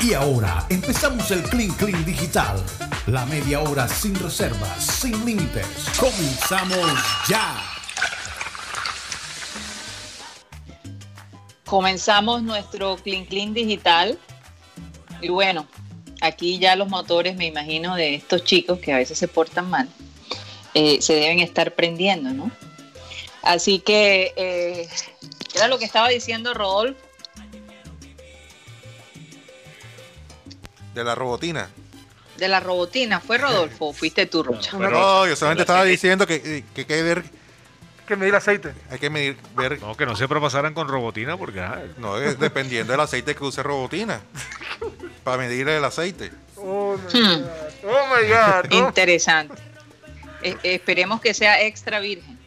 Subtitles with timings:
[0.00, 2.62] Y ahora empezamos el Clean Clean Digital.
[3.06, 5.66] La media hora sin reservas, sin límites.
[5.98, 7.62] Comenzamos ya.
[11.64, 14.18] Comenzamos nuestro Clean Clean Digital.
[15.20, 15.66] Y bueno,
[16.20, 19.88] aquí ya los motores, me imagino, de estos chicos que a veces se portan mal,
[20.74, 22.50] eh, se deben estar prendiendo, ¿no?
[23.42, 24.88] Así que eh,
[25.54, 27.11] era lo que estaba diciendo Rodolfo.
[30.94, 31.68] De la robotina.
[32.36, 34.76] De la robotina, ¿fue Rodolfo o fuiste tú, Rocha?
[34.78, 37.24] No, yo solamente estaba diciendo que, eh, que hay que ver,
[38.06, 38.72] Que medir aceite.
[38.90, 42.38] hay que medir, ver, No, que no se propasaran con robotina porque ah, no, es
[42.38, 44.20] dependiendo del aceite que use robotina.
[45.24, 46.32] Para medir el aceite.
[46.56, 47.42] Oh my Hmm.
[47.42, 47.46] God.
[47.84, 48.70] Oh my God.
[48.70, 48.88] ¿no?
[48.88, 49.54] Interesante.
[50.42, 52.38] Eh, esperemos que sea extra virgen.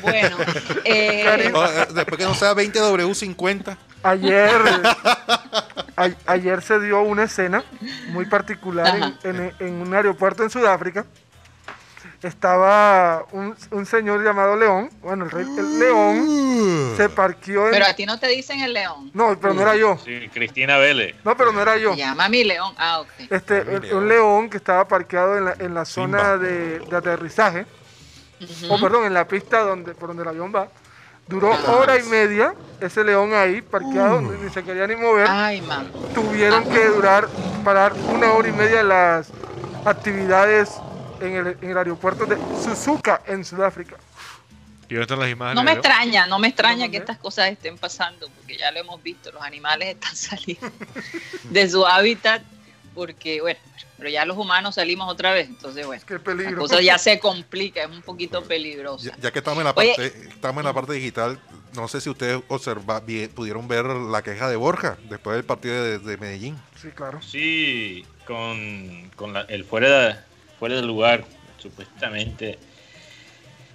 [0.00, 0.36] Bueno,
[0.84, 3.76] eh, eh, después que no sea 20W50.
[4.10, 4.50] Ayer,
[5.96, 7.64] a- ayer se dio una escena
[8.08, 11.04] muy particular en, en- en un aeropuerto en Sudáfrica.
[12.22, 14.90] Estaba un, un señor llamado León.
[15.02, 17.72] Bueno, el, rey, el León se parqueó en.
[17.72, 19.10] pero a ti no te dicen el león.
[19.12, 19.98] No, pero no era yo.
[20.02, 21.14] Sí, Cristina Vélez.
[21.24, 21.94] No, pero no era yo.
[21.94, 22.72] Llama a mi león.
[22.78, 23.08] Ah, ok.
[23.30, 23.98] Este, Ay, el- León.
[23.98, 27.66] un león que estaba parqueado en la, en la zona de, de aterrizaje,
[28.70, 30.68] o perdón, en la pista donde, por donde el avión va.
[31.28, 31.72] Duró Ah.
[31.72, 35.26] hora y media ese león ahí parqueado, ni, ni se quería ni mover.
[35.28, 35.86] Ay, mamá.
[36.14, 37.26] Tuvieron que durar,
[37.64, 39.28] parar una hora y media las
[39.84, 40.74] actividades
[41.20, 43.96] en el, en el aeropuerto de Suzuka, en Sudáfrica.
[44.88, 45.56] ¿y dónde están las imágenes?
[45.56, 49.02] No me extraña, no me extraña que estas cosas estén pasando, porque ya lo hemos
[49.02, 50.70] visto, los animales están saliendo
[51.44, 52.42] de su hábitat,
[52.94, 53.58] porque bueno,
[53.98, 56.58] pero ya los humanos salimos otra vez, entonces bueno, Qué la peligro.
[56.58, 59.06] cosa ya se complica, es un poquito peligrosa.
[59.10, 59.94] Ya, ya que estamos en la Oye.
[59.96, 61.38] parte, estamos en la parte digital,
[61.74, 63.02] no sé si ustedes observa,
[63.34, 66.56] pudieron ver la queja de Borja después del partido de, de Medellín.
[66.80, 67.20] Sí, claro.
[67.22, 70.16] Sí, con, con la- el fuera de,
[70.58, 71.24] fuera de lugar,
[71.58, 72.58] supuestamente,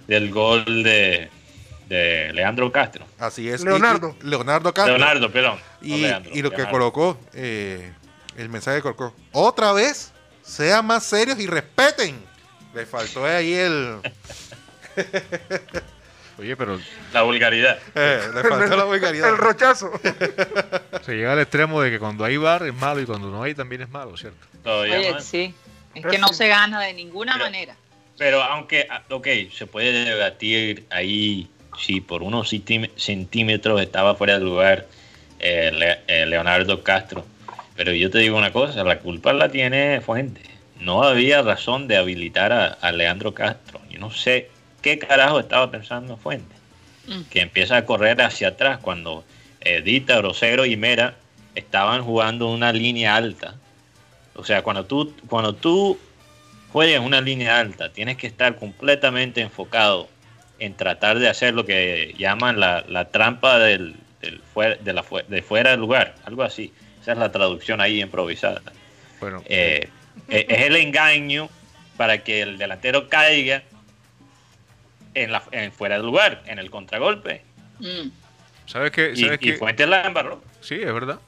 [0.06, 1.30] del gol de,
[1.88, 3.04] de Leandro Castro.
[3.18, 3.62] Así es.
[3.62, 4.16] Leonardo.
[4.22, 4.96] y- Leonardo Castro.
[4.96, 5.58] Leonardo, perdón.
[5.80, 7.92] no Y, Leandro, y lo que colocó, eh,
[8.36, 10.11] el mensaje que colocó, otra vez,
[10.42, 12.20] sean más serios y respeten.
[12.74, 13.98] Le faltó ahí el...
[16.38, 16.80] Oye, pero
[17.12, 17.78] La vulgaridad.
[17.94, 19.28] eh, le faltó la vulgaridad.
[19.28, 19.90] El rochazo.
[21.04, 23.54] se llega al extremo de que cuando hay bar es malo y cuando no hay
[23.54, 24.38] también es malo, ¿cierto?
[24.64, 25.54] Todavía Oye, sí,
[25.94, 27.76] es que no se gana de ninguna Pero- manera.
[28.18, 29.26] Pero aunque, ah, ok,
[29.56, 34.86] se puede debatir ahí si por unos centí- centímetros estaba fuera de lugar
[35.38, 37.26] eh, eh, Leonardo Castro.
[37.76, 40.42] Pero yo te digo una cosa, la culpa la tiene Fuente.
[40.80, 43.80] No había razón de habilitar a, a Leandro Castro.
[43.90, 44.50] Yo no sé
[44.82, 46.54] qué carajo estaba pensando Fuente.
[47.06, 47.22] Mm.
[47.30, 49.24] Que empieza a correr hacia atrás cuando
[49.60, 51.14] Edita, Grosero y Mera
[51.54, 53.54] estaban jugando una línea alta.
[54.34, 55.98] O sea, cuando tú, cuando tú
[56.72, 60.08] juegas una línea alta, tienes que estar completamente enfocado
[60.58, 65.04] en tratar de hacer lo que llaman la, la trampa del, del fuera, de, la,
[65.28, 66.72] de fuera del lugar, algo así.
[67.02, 68.62] Esa es la traducción ahí improvisada.
[69.20, 69.88] Bueno, Eh,
[70.28, 71.48] eh, es el engaño
[71.96, 73.62] para que el delantero caiga
[75.14, 77.42] en la, en fuera del lugar, en el contragolpe.
[77.80, 78.08] Mm.
[78.66, 79.12] ¿sabes qué?
[79.14, 79.56] Y, ¿Sabes y qué?
[79.58, 80.42] Fuentes la embarró.
[80.60, 81.18] Sí, es verdad.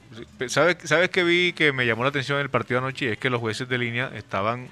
[0.47, 3.11] ¿Sabes, ¿Sabes qué vi que me llamó la atención en el partido anoche?
[3.11, 4.69] Es que los jueces de línea estaban,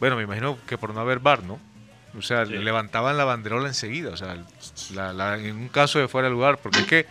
[0.00, 1.58] bueno, me imagino que por no haber bar, ¿no?
[2.18, 2.52] O sea, Sí.
[2.52, 4.36] levantaban la banderola enseguida, o sea,
[4.94, 7.06] la- la- en un caso de fuera de lugar, porque es que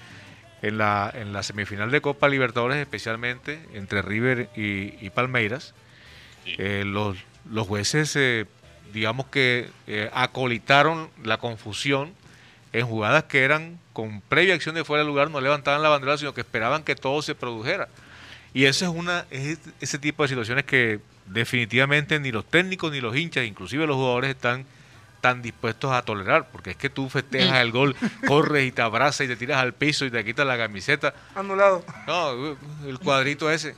[0.64, 5.76] en la, en la semifinal de Copa Libertadores, especialmente entre River y, y Palmeiras,
[6.46, 6.56] Sí.
[6.58, 7.16] eh, los,
[7.50, 8.46] los jueces, eh,
[8.92, 12.12] digamos que eh, acolitaron la confusión
[12.74, 16.18] en jugadas que eran con previa acción de fuera de lugar, no levantaban la bandera,
[16.18, 17.88] sino que esperaban que todo se produjera.
[18.54, 23.00] Y eso es una es ese tipo de situaciones que definitivamente ni los técnicos ni
[23.00, 24.66] los hinchas, inclusive los jugadores están
[25.24, 27.96] tan dispuestos a tolerar, porque es que tú festejas el gol,
[28.28, 31.14] corres y te abrazas y te tiras al piso y te quitas la camiseta.
[31.34, 31.82] Anulado.
[32.06, 33.74] No, el cuadrito ese.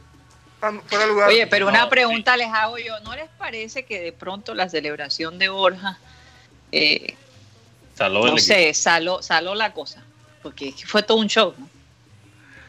[1.07, 1.29] Lugar.
[1.29, 5.37] Oye, pero una pregunta les hago yo, ¿no les parece que de pronto la celebración
[5.37, 5.99] de Borja,
[6.71, 7.15] eh,
[7.93, 10.03] Saló no sé, saló, saló la cosa?
[10.41, 11.69] Porque fue todo un show, ¿no?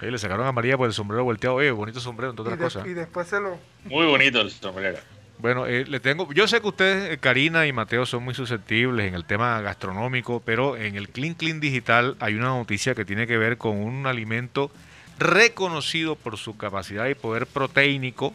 [0.03, 1.56] Oye, le sacaron a María por el sombrero volteado.
[1.56, 2.87] Oye, bonito sombrero, entre otras cosas.
[2.87, 3.59] y después se lo.
[3.85, 4.99] Muy bonito el sombrero.
[5.38, 9.06] Bueno, eh, le tengo, yo sé que ustedes, eh, Karina y Mateo, son muy susceptibles
[9.06, 13.27] en el tema gastronómico, pero en el Clean Clean Digital hay una noticia que tiene
[13.27, 14.71] que ver con un alimento
[15.19, 18.35] reconocido por su capacidad y poder proteínico.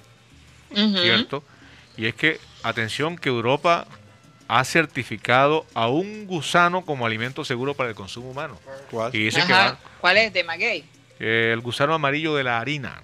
[1.00, 1.44] ¿cierto?
[1.98, 3.88] Y es que, atención, que Europa
[4.48, 8.60] ha certificado a un gusano como alimento seguro para el consumo humano.
[8.90, 9.14] ¿Cuál?
[9.16, 9.72] Y dice que Ajá.
[9.72, 10.34] va, ¿Cuál es?
[10.34, 10.84] ¿De Maguey?
[11.20, 13.02] eh, el gusano amarillo de la harina.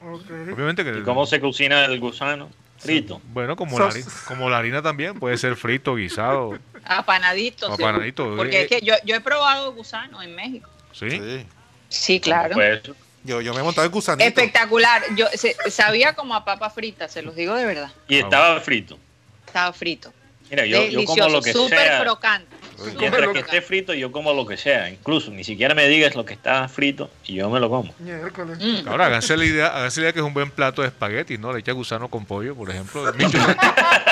[0.00, 2.50] Obviamente que ¿Y cómo se cocina el gusano?
[2.78, 3.20] Frito.
[3.32, 7.74] bueno, como la, Sos- hari- como la harina también puede ser frito, guisado, Apanadito.
[7.76, 7.82] sí.
[7.82, 8.62] Apanadito, Porque eh.
[8.62, 10.68] es que yo, yo he probado gusano en México.
[10.92, 11.10] ¿sí?
[11.10, 11.46] Sí.
[11.88, 12.54] Sí, claro.
[12.54, 12.82] Pues,
[13.24, 14.26] Yo, yo me he montado en gusanito.
[14.28, 15.02] Espectacular.
[15.16, 17.90] Yo se- sabía como a papa frita, se los digo de verdad.
[18.08, 18.98] y estaba frito.
[19.46, 20.12] Estaba frito.
[20.50, 22.00] Mira, yo, yo como lo que súper sea.
[22.02, 22.53] crocante.
[22.98, 24.88] Mientras que esté frito, yo como lo que sea.
[24.88, 27.94] Incluso ni siquiera me digas lo que está frito y yo me lo como.
[27.98, 28.88] Mm.
[28.88, 31.52] Ahora, háganse la idea, háganse la idea que es un buen plato de espagueti, ¿no?
[31.52, 33.04] Le echa gusano con pollo, por ejemplo.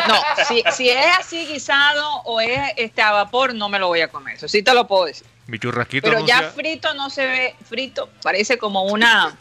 [0.09, 0.17] No,
[0.49, 4.09] si, si es así guisado o es este a vapor, no me lo voy a
[4.09, 4.35] comer.
[4.35, 5.25] Eso sí te lo puedo decir.
[5.47, 9.37] mi churrasquito Pero ya frito no se ve frito, parece como una,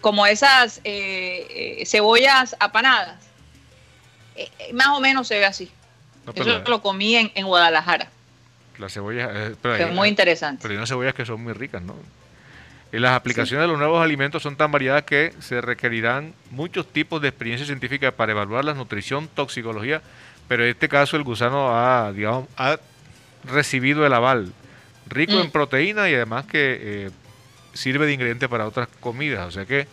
[0.00, 3.22] como esas eh, eh, cebollas apanadas.
[4.36, 5.70] Eh, eh, más o menos se ve así.
[6.26, 8.08] no, Eso lo comí en, en Guadalajara.
[8.78, 10.60] La cebolla, eh, pero Fue hay- muy interesante.
[10.62, 11.94] Pero hay unas cebollas que son muy ricas, ¿no?
[12.92, 17.22] Y las aplicaciones de los nuevos alimentos son tan variadas que se requerirán muchos tipos
[17.22, 20.02] de experiencia científica para evaluar la nutrición, toxicología,
[20.46, 22.78] pero en este caso el gusano ha, digamos, ha
[23.44, 24.52] recibido el aval
[25.08, 25.50] rico en Mm.
[25.50, 27.10] proteína y además que eh,
[27.72, 29.86] sirve de ingrediente para otras comidas, o sea que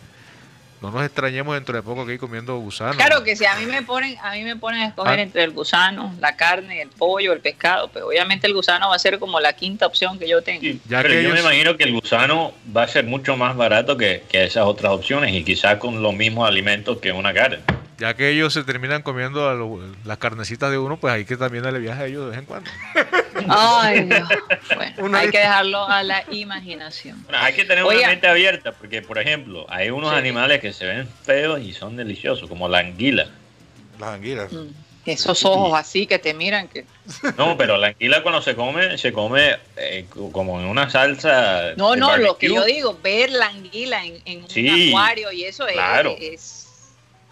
[0.80, 2.94] no nos extrañemos dentro de poco que ir comiendo gusano.
[2.94, 5.22] Claro que si a mí me ponen, a mí me ponen a escoger Ah.
[5.22, 8.98] entre el gusano, la carne, el pollo, el pescado, pues obviamente el gusano va a
[8.98, 10.60] ser como la quinta opción que yo tengo.
[10.62, 13.56] Sí, Ya pero que yo me imagino que el gusano va a ser mucho más
[13.56, 17.58] barato que, que esas otras opciones y quizás con los mismos alimentos que una carne.
[18.00, 21.36] Ya que ellos se terminan comiendo a lo- las carnecitas de uno, pues hay que
[21.36, 22.70] también darle viaje a ellos de vez en cuando.
[23.48, 24.26] Ay, Dios.
[24.74, 27.22] Bueno, Una hay que dejarlo a la imaginación.
[27.24, 28.00] Bueno, hay que tener Oiga.
[28.00, 30.16] una mente abierta porque, por ejemplo, hay unos Sí.
[30.16, 33.26] animales que se ven feos y son deliciosos, como la anguila.
[33.98, 34.50] Las anguilas.
[34.50, 34.68] Mm.
[35.06, 36.84] Esos ojos así que te miran que
[37.36, 41.72] No, pero la anguila cuando se come, se come eh, co- como en una salsa.
[41.76, 45.44] No, no, lo que yo digo, ver la anguila en, en Sí, un acuario y
[45.44, 45.76] eso es,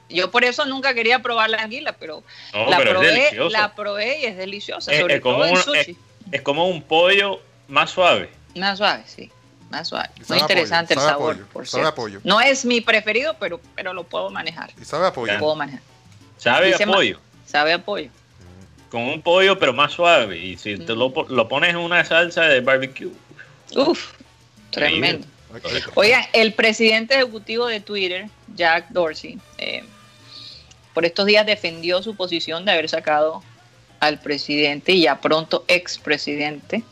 [0.09, 2.23] Yo por eso nunca quería probar la anguila, pero,
[2.55, 5.55] No, la, pero probé, la probé y es deliciosa, Es- sobre es como todo en
[5.57, 5.97] un- sushi.
[6.33, 8.31] Es como un pollo más suave.
[8.57, 9.31] Más suave, sí,
[9.71, 10.09] más suave.
[10.17, 11.97] Y Muy interesante pollo, el sabor, pollo, por sabe a cierto.
[12.03, 12.21] pollo.
[12.25, 14.71] No es mi preferido, pero, pero lo puedo manejar.
[14.81, 15.33] Y sabe a pollo.
[15.35, 15.81] Lo puedo manejar.
[16.39, 17.21] Sabe Dice a pollo.
[17.47, 18.11] Sabe a pollo.
[18.91, 20.39] Con un pollo, pero más suave.
[20.39, 20.99] Y si te Mm.
[20.99, 23.11] lo, po- lo pones en una salsa de barbecue.
[23.77, 24.13] Uf,
[24.71, 25.27] tremendo.
[25.95, 29.83] Oigan, el presidente ejecutivo de Twitter, Jack Dorsey, eh,
[30.99, 33.41] por estos días defendió su posición de haber sacado
[34.01, 36.83] al presidente y ya pronto expresidente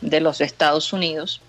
[0.00, 1.42] de los Estados Unidos.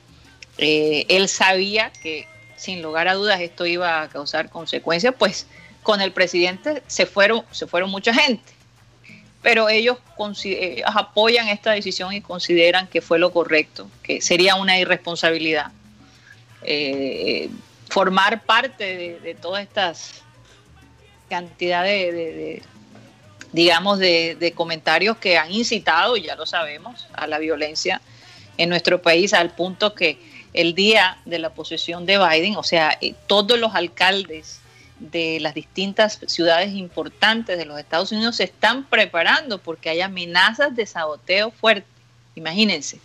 [0.58, 5.48] Eh, él sabía que sin lugar a dudas esto iba a causar consecuencias, pues
[5.82, 8.52] con el presidente se fueron, se fueron mucha gente,
[9.42, 9.98] pero ellos
[10.44, 15.72] eh, apoyan esta decisión y consideran que fue lo correcto, que sería una irresponsabilidad
[16.64, 17.50] eh,
[17.88, 20.27] formar parte de todas estas
[21.30, 22.64] cantidad de, de-
[23.52, 28.02] digamos, de, comentarios que han incitado, ya lo sabemos, a la violencia
[28.58, 30.20] en nuestro país, al punto que
[30.54, 34.60] el día de la posesión de Biden, o sea, eh, todos los alcaldes
[35.00, 40.76] de las distintas ciudades importantes de los Estados Unidos se están preparando porque hay amenazas
[40.76, 41.88] de saboteo fuerte.
[42.38, 43.00] Imagínense.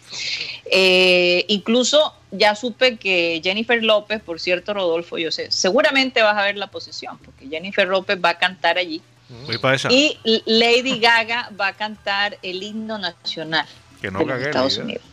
[0.66, 6.42] Eh, incluso ya supe que Jennifer López, por cierto, Rodolfo, yo sé, seguramente vas a
[6.42, 9.00] ver la posición, porque Jennifer López va a cantar allí.
[9.46, 9.90] Voy para esa.
[9.90, 13.66] Y Lady Gaga va a cantar el himno nacional
[14.00, 14.42] que no de los.
[14.42, 14.84] Estados idea.
[14.84, 15.04] Unidos.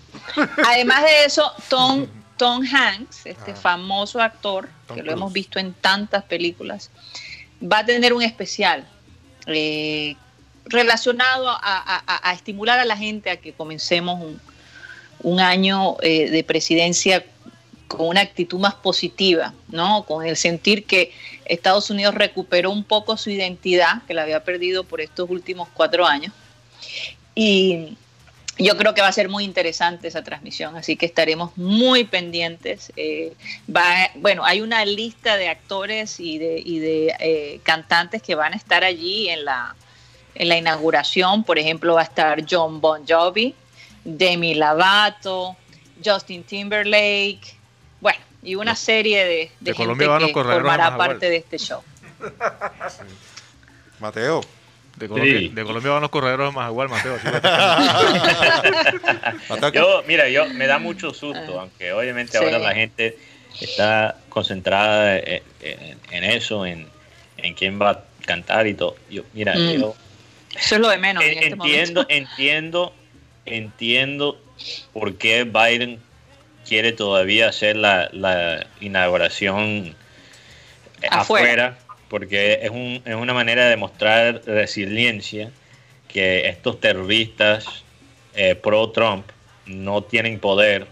[0.68, 3.56] Además de eso, Tom, Tom Hanks, este Ah.
[3.56, 6.92] famoso actor, Tom que lo hemos visto en tantas películas,
[7.62, 8.86] va a tener un especial
[9.48, 10.16] eh,
[10.70, 14.20] relacionado a, estimular a la gente a que comencemos
[15.22, 17.26] un, año eh, de presidencia
[17.88, 20.04] con una actitud más positiva, ¿no?
[20.04, 21.12] Con el sentir que
[21.46, 26.06] Estados Unidos recuperó un poco su identidad, que la había perdido por estos últimos cuatro
[26.06, 26.32] años.
[27.34, 27.98] Y
[28.60, 32.94] yo creo que va a ser muy interesante esa transmisión, así que estaremos muy pendientes.
[32.96, 33.34] Eh,
[34.16, 38.56] bueno, hay una lista de actores y de, y de eh, cantantes que van a
[38.58, 39.76] estar allí en la,
[40.39, 41.43] en la inauguración.
[41.43, 43.53] Por ejemplo, va a estar John Bon Jovi,
[44.03, 45.55] Demi Lovato,
[46.03, 47.41] Justin Timberlake,
[48.01, 51.29] bueno, y una serie de, de, De gente Colombia van que corredores formará más parte
[51.29, 51.84] de este show.
[54.00, 54.41] Mateo.
[54.96, 55.48] De Colombia, Sí.
[55.50, 57.17] de Colombia van los corredores de Majagual, Mateo.
[59.74, 61.62] Yo, mira, yo me da mucho susto, Ah.
[61.62, 62.43] aunque obviamente Sí.
[62.43, 63.17] ahora la gente
[63.62, 66.88] está concentrada en, en- en eso, en,
[67.38, 68.96] en quién va a cantar y todo.
[69.10, 69.72] Yo, mira, Mm.
[69.79, 69.96] yo
[70.60, 72.06] Eso es lo de menos en en- este entiendo, momento.
[72.10, 72.94] entiendo,
[73.46, 74.42] entiendo
[74.94, 76.00] por qué Biden
[76.68, 79.96] quiere todavía hacer la, la inauguración
[81.10, 81.20] Afuera.
[81.68, 81.78] afuera,
[82.10, 85.51] porque es, un- es una manera de mostrar resiliencia
[86.08, 87.84] que estos terroristas
[88.36, 89.25] eh, pro-Trump
[89.66, 90.88] no tienen poder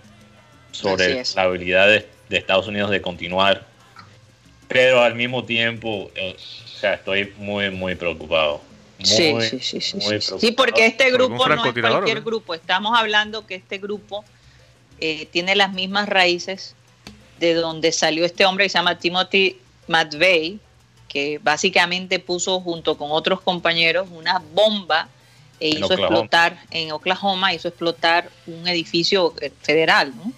[0.72, 3.66] sobre la habilidad de, de Estados Unidos de continuar.
[4.68, 8.62] Pero al mismo tiempo, eh, o sea, estoy muy, muy preocupado.
[9.04, 10.34] Sí, Muy, sí, sí, sí, muy sí.
[10.40, 12.54] Sí, porque este grupo no es cualquier grupo.
[12.56, 14.26] Estamos hablando que este grupo
[15.00, 16.76] eh, tiene las mismas raíces
[17.40, 20.60] de donde salió este hombre que se llama Timothy McVeigh,
[21.08, 25.08] que básicamente puso junto con otros compañeros una bomba
[25.60, 26.06] e En hizo Oklahoma.
[26.08, 30.34] explotar en Oklahoma, hizo explotar un edificio eh, federal, ¿no?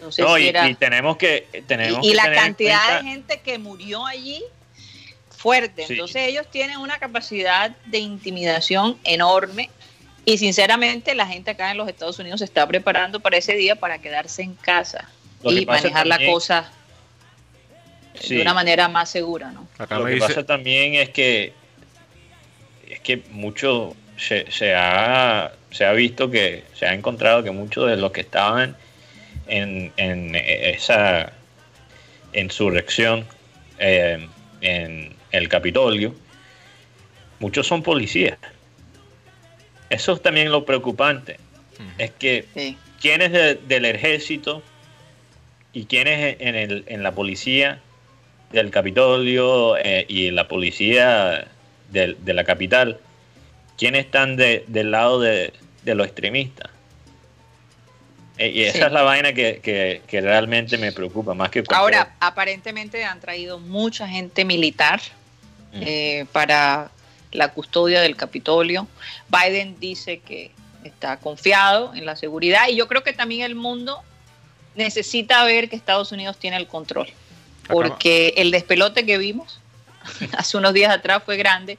[0.00, 2.38] No sé No, si y, era- y tenemos que tenemos y, y que la tener
[2.38, 4.42] en cantidad cuenta- de gente que murió allí
[5.42, 5.86] fuerte.
[5.86, 5.94] Sí.
[5.94, 9.70] Entonces ellos tienen una capacidad de intimidación enorme
[10.24, 13.74] y sinceramente la gente acá en los Estados Unidos se está preparando para ese día
[13.74, 15.08] para quedarse en casa
[15.42, 16.70] Lo y manejar la cosa
[18.20, 18.36] Sí.
[18.36, 19.66] de una manera más segura, ¿no?
[19.78, 21.54] Acá Lo que dice, pasa también es que
[22.88, 27.88] es que mucho se, se ha se ha visto que se ha encontrado que muchos
[27.88, 28.76] de los que estaban
[29.48, 31.32] en, en esa
[32.34, 33.26] insurrección
[33.78, 34.28] eh,
[34.60, 36.14] en el Capitolio
[37.40, 38.38] muchos son policías
[39.90, 41.38] eso es también lo preocupante
[41.98, 42.76] es que Sí.
[43.00, 44.62] quiénes de- del ejército
[45.72, 47.80] y quiénes en, el, en la policía
[48.52, 51.48] del Capitolio eh, y la policía
[51.90, 52.98] de, la capital,
[53.78, 56.70] quiénes están de- del lado de, de los extremistas.
[58.38, 58.84] Eh, y esa Sí.
[58.84, 63.20] es la vaina que, que- que realmente me preocupa, más que cualquier- Ahora, aparentemente han
[63.20, 65.00] traído mucha gente militar.
[65.74, 66.90] Eh, para
[67.32, 68.86] la custodia del Capitolio.
[69.28, 70.50] Biden dice que
[70.84, 74.02] está confiado en la seguridad y yo creo que también el mundo
[74.74, 77.08] necesita ver que Estados Unidos tiene el control,
[77.68, 79.60] porque el despelote que vimos
[80.36, 81.78] hace unos días atrás fue grande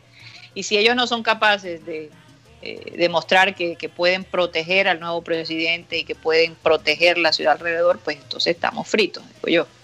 [0.56, 2.10] y si ellos no son capaces de
[2.62, 7.54] eh, demostrar que, que pueden proteger al nuevo presidente y que pueden proteger la ciudad
[7.54, 9.83] alrededor, pues entonces estamos fritos, digo yo.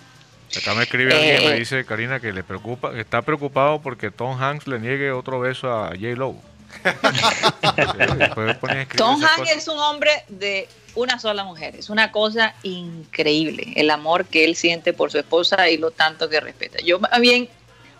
[0.58, 4.10] Acá me escribe alguien, Eh, me dice Karina que le preocupa, que está preocupado porque
[4.12, 6.36] Tom Hanks le niegue otro beso a J Lo.
[8.98, 11.75] Tom Hanks es un hombre de una sola mujer.
[11.75, 16.29] Es una cosa increíble el amor que él siente por su esposa y lo tanto
[16.29, 16.79] que respeta.
[16.84, 17.50] Yo más bien,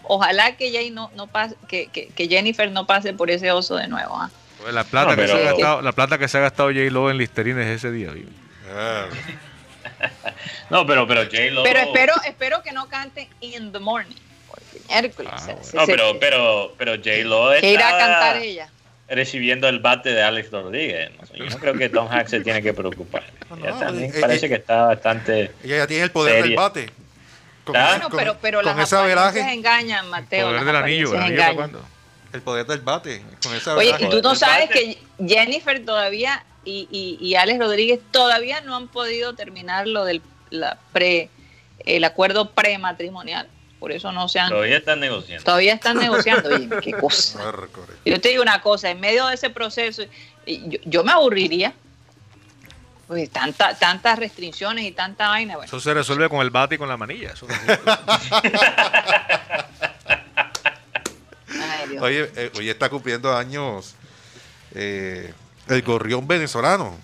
[0.04, 3.76] ojalá que, Jay no, no pase, que, que- que Jennifer no pase por ese oso
[3.76, 4.16] de nuevo.
[4.18, 4.30] ¿ah?
[4.72, 7.10] La plata, No, que se ha gastado, la plata que se ha gastado J Lo
[7.10, 8.12] en Listerines ese día.
[8.72, 9.06] Ah,
[10.70, 14.16] No, pero, pero J-Lo- Pero espero, espero que no cante In the Morning.
[14.88, 15.32] Miércoles.
[15.36, 15.62] Ah, bueno.
[15.74, 18.70] No, pero, pero, pero J-Lo que irá a está cantar ella.
[19.08, 21.12] recibiendo el bate de Alex Rodríguez.
[21.18, 21.36] ¿no?
[21.38, 23.24] Yo no creo que Tom Hanks se tiene que preocupar.
[23.50, 25.52] No, no, Ella también eh, parece eh, que está bastante...
[25.64, 26.88] ella ya tiene el poder del bate.
[27.64, 30.46] Con, Ah, Bueno, con- pero, pero con las apariencias engañan, Mateo.
[30.46, 31.82] Poder las del anillo, ¿el anillo
[32.32, 33.24] el poder del bate.
[33.42, 34.98] Con ese Oye, y tú no sabes bate.
[35.18, 40.22] que Jennifer todavía y, y, y Alex Rodríguez todavía no han podido terminar lo del
[40.52, 41.30] la pre,
[41.86, 43.48] el acuerdo prematrimonial.
[43.80, 44.50] Por eso no se han.
[44.50, 45.44] Todavía están negociando.
[45.46, 46.50] Todavía están negociando.
[46.54, 47.40] Oye, qué cosa.
[48.06, 50.04] Yo te digo una cosa, en medio de ese proceso,
[50.46, 51.74] yo, yo me aburriría.
[53.08, 55.56] Pues tanta, tantas restricciones y tanta vaina.
[55.56, 57.32] Bueno, Eso se resuelve con el bate y con la manilla.
[57.32, 57.56] Eso no-
[61.48, 62.04] ay, Dios.
[62.04, 63.96] Oye, eh, hoy está cumpliendo años
[64.76, 65.34] eh,
[65.70, 66.98] el gorrión venezolano,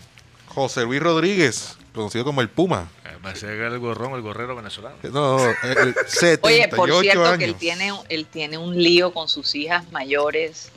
[0.48, 2.90] José Luis Rodríguez, conocido como el Puma.
[3.24, 4.98] Me hace el gorrón, el gorrero venezolano.
[5.04, 7.40] No, no, el 78 Oye, por cierto años.
[7.40, 10.70] que él tiene, él tiene un lío con sus hijas mayores.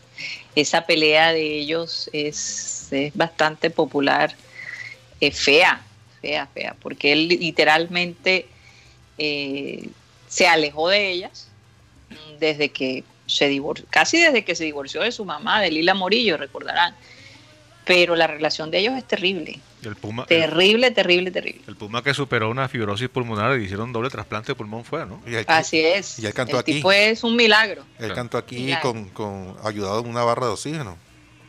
[0.55, 4.35] Esa pelea de ellos es, es bastante popular.
[5.21, 5.83] Es fea,
[6.23, 8.47] fea, fea, porque él literalmente
[9.19, 9.91] eh,
[10.27, 11.49] se alejó de ellas
[12.41, 16.39] desde que se divorció, casi desde que se divorció de su mamá, de Lila Morillo,
[16.39, 16.95] recordarán.
[17.89, 21.63] Pero la relación de ellos es terrible, el Puma, el, terrible, terrible, terrible.
[21.67, 25.07] el Puma que superó una fibrosis pulmonar y le hicieron doble trasplante de pulmón fue,
[25.07, 25.21] ¿no?
[25.27, 26.19] Y Así es.
[26.19, 26.75] y él cantó el aquí.
[26.75, 27.85] tipo es un milagro.
[27.99, 30.99] él cantó aquí con, con ayudado en una barra de oxígeno.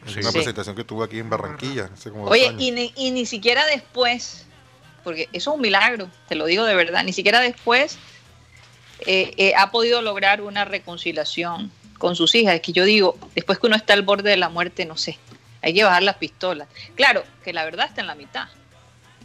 [0.07, 0.19] En Sí.
[0.21, 0.37] una Sí.
[0.37, 1.89] presentación que tuvo aquí en Barranquilla.
[1.93, 4.45] hace como dos Oye, y ni, y ni siquiera después,
[5.03, 7.97] porque eso es un milagro, te lo digo de verdad, ni siquiera después
[9.05, 12.55] eh, eh, ha podido lograr una reconciliación con sus hijas.
[12.55, 15.17] Es que yo digo, después que uno está al borde de la muerte, no sé,
[15.61, 16.67] hay que bajar las pistolas.
[16.95, 18.47] Claro, que la verdad está en la mitad,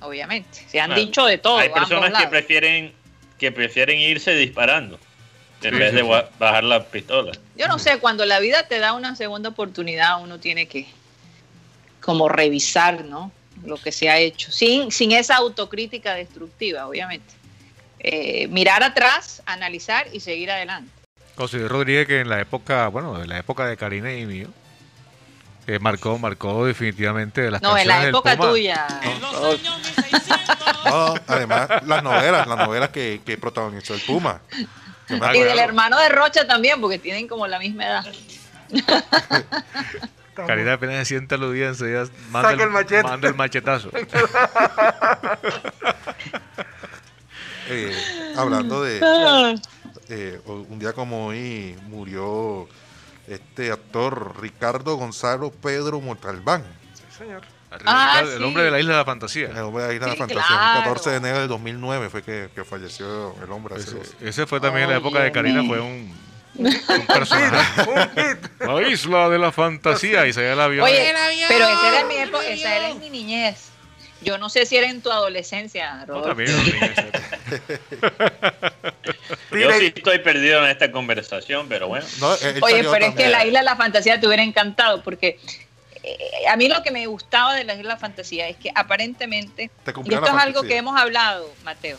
[0.01, 0.65] obviamente.
[0.69, 1.01] Se han Claro.
[1.03, 1.59] dicho de todo.
[1.59, 2.93] Hay personas que prefieren
[3.39, 4.99] que prefieren irse disparando
[5.63, 7.33] en vez de bajar la pistola.
[7.57, 10.87] Yo no sé, cuando la vida te da una segunda oportunidad, uno tiene que
[12.01, 13.33] como revisar, ¿no?
[13.65, 17.35] Lo que se ha hecho, sin, sin esa autocrítica destructiva, obviamente.
[18.07, 20.91] eh, mirar atrás, analizar y seguir adelante.
[21.37, 24.49] José Rodríguez que en la época, bueno, en la época de Karina y mío,
[25.67, 28.51] eh, marcó, marcó definitivamente de las No, en la época Puma.
[28.51, 28.87] tuya.
[30.85, 34.41] No, además, las novelas, las novelas que, que protagonizó el Puma.
[35.09, 38.07] Y del hermano de Rocha también, porque tienen como la misma edad.
[40.35, 43.03] Karina apenas se sienta aludida, enseguida manda Saca el machete.
[43.05, 43.91] manda el machetazo.
[47.67, 49.01] Eh, hablando de.
[49.03, 49.55] Ah.
[50.11, 52.69] eh, un día como hoy murió
[53.29, 56.63] este actor Ricardo Gonzalo Pedro Montalbán.
[56.95, 57.43] Sí, señor.
[57.87, 58.45] Ah, el sí.
[58.45, 59.47] hombre de la isla de la fantasía.
[59.49, 60.47] El hombre de la Isla de la Sí, Fantasía.
[60.47, 60.79] claro.
[60.79, 63.75] El 14 de enero del 2009 fue que, que falleció el hombre.
[63.77, 66.15] Ese, ese fue también en la época de Karina, fue un,
[66.57, 67.83] un personaje.
[67.83, 68.61] Un hit.
[68.61, 70.85] La isla de la fantasía, y se el avión.
[70.85, 71.13] Oye,
[71.49, 73.71] pero esa era mi época, esa era en mi niñez.
[74.23, 76.29] Yo no sé si era en tu adolescencia, No, Rodolfo.
[76.29, 76.91] también, los niños,
[79.53, 82.07] Yo sí estoy perdido en esta conversación, pero bueno.
[82.21, 85.39] No, él Oye, pero es que la Isla de la Fantasía te hubiera encantado, porque
[86.03, 88.71] eh, a mí lo que me gustaba de la Isla de la Fantasía es que
[88.75, 91.99] aparentemente, Te y esto es algo que hemos hablado, Mateo,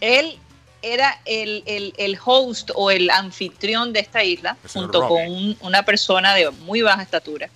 [0.00, 0.38] él
[0.84, 5.56] era el, el- el host o el anfitrión de esta isla, el junto con un-
[5.60, 7.48] una persona de muy baja estatura,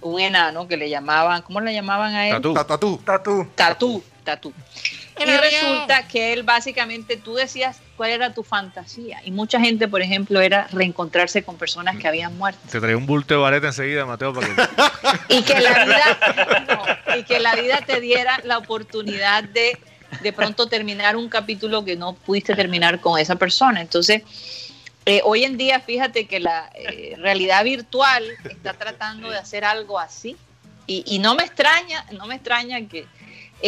[0.00, 2.34] un enano que le llamaban, ¿cómo le llamaban a él?
[2.34, 2.54] Tatú.
[2.54, 3.02] Ta- Tatú.
[3.04, 3.50] Tatú.
[3.56, 4.52] Tatú, tatú.
[5.18, 9.20] Y resulta que él básicamente, tú decías cuál era tu fantasía.
[9.24, 12.60] Y mucha gente, por ejemplo, era reencontrarse con personas que habían muerto.
[12.70, 17.16] Te traía un bulto de vareta enseguida, Mateo, para que Y que la vida, no,
[17.16, 19.78] y que la vida te diera la oportunidad de
[20.22, 23.80] de pronto terminar un capítulo que no pudiste terminar con esa persona.
[23.80, 24.22] Entonces,
[25.06, 29.98] eh, hoy en día, fíjate que la eh, realidad virtual está tratando de hacer algo
[29.98, 30.36] así.
[30.86, 33.06] Y, y no me extraña, no me extraña que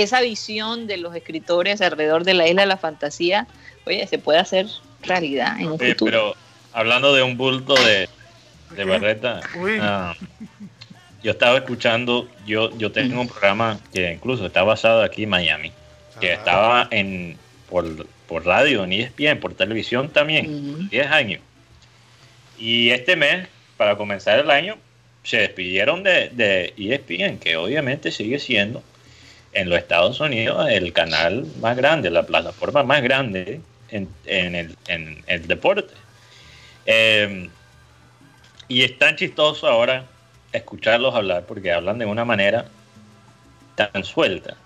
[0.02, 3.46] esa visión de los escritores alrededor de la isla de la fantasía,
[3.86, 4.66] oye, se pueda hacer
[5.02, 6.10] realidad en un Oye, futuro.
[6.10, 6.36] pero
[6.72, 8.08] hablando de un bulto de,
[8.84, 9.40] barreta,
[9.80, 10.14] ah,
[11.22, 15.72] yo estaba escuchando, yo, yo tengo un programa que incluso está basado aquí en Miami,
[16.20, 16.34] que Ah.
[16.34, 17.36] estaba en
[17.70, 20.88] por, por radio, en ESPN, por televisión también.
[20.90, 21.40] 10 años.
[22.58, 24.76] Y este mes, para comenzar el año,
[25.24, 28.82] se despidieron de, de ESPN, que obviamente sigue siendo
[29.56, 34.76] en los Estados Unidos el canal más grande, la plataforma más grande en, en el,
[34.86, 35.94] en el deporte.
[36.84, 37.48] Eh,
[38.68, 40.04] y es tan chistoso ahora
[40.52, 42.66] escucharlos hablar porque hablan de una manera
[43.74, 44.56] tan suelta.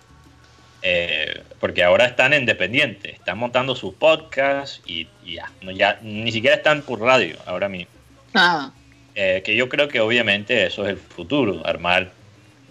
[0.82, 6.32] Eh, porque ahora están independientes, están montando sus podcasts y, y ya, no, ya ni
[6.32, 7.92] siquiera están por radio ahora mismo.
[8.34, 8.70] Ah,
[9.14, 12.10] Eh, que yo creo que obviamente eso es el futuro, armar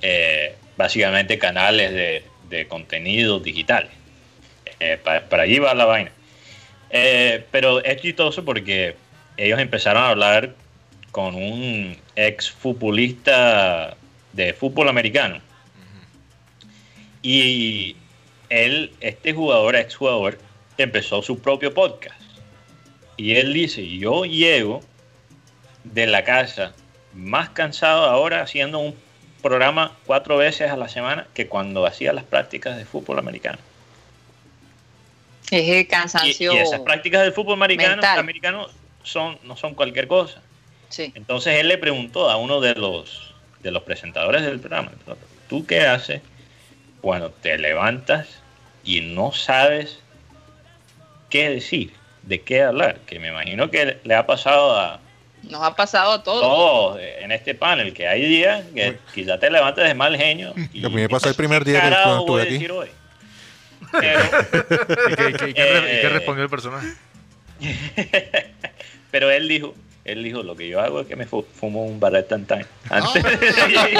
[0.02, 3.89] eh, básicamente canales de, de contenido digital.
[4.80, 6.12] Eh, pa- para allí va la vaina.
[6.89, 8.96] Eh, pero es chistoso porque
[9.36, 10.56] ellos empezaron a hablar
[11.12, 13.98] con un ex futbolista
[14.32, 15.42] de fútbol americano.
[17.22, 17.98] Y
[18.48, 20.38] él, este jugador, ex jugador,
[20.78, 22.22] empezó su propio podcast.
[23.18, 24.80] Y él dice, yo llego
[25.84, 26.74] de la casa
[27.13, 28.96] más cansado ahora haciendo un
[29.41, 33.58] programa cuatro veces a la semana que cuando hacía las prácticas de fútbol americano.
[35.52, 36.54] es el cansancio.
[36.54, 38.67] y esas prácticas del fútbol americano, americano
[39.04, 40.41] son, no son cualquier cosa.
[40.89, 41.12] Sí.
[41.15, 44.91] Entonces él le preguntó a uno de los, de los presentadores del programa,
[45.47, 46.21] ¿tú qué haces
[47.02, 48.28] cuando te levantas
[48.84, 49.99] y no sabes
[51.30, 52.99] qué decir, de qué hablar?
[53.06, 54.99] Que me imagino que le ha pasado a
[55.43, 56.41] Nos ha pasado a todos.
[56.41, 60.54] todos en este panel, que hay días que quizá te levantes de mal genio.
[60.73, 62.54] Y a mí me pasó el primer día que estuve aquí.
[62.54, 62.89] decir hoy?
[63.91, 64.19] Pero,
[65.47, 66.10] ¿Y qué, Eh.
[66.10, 66.88] respondió el personaje?
[69.12, 69.73] pero él dijo,
[70.06, 72.65] él dijo, lo que yo hago es que me fu- fumo un barret tantán.
[72.89, 72.97] Ah.
[72.97, 73.99] Antes de.